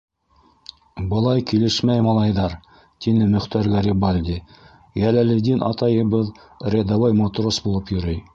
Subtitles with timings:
[1.09, 2.55] -Былай килешмәй, малайҙар,-
[3.07, 4.39] тине Мөхтәр Гарибальди,-
[5.03, 6.35] Йәләлетдин атайыбыҙ
[6.77, 8.23] рядовой матрос булып йөрөй.